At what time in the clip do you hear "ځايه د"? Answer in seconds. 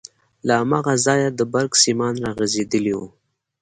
1.05-1.41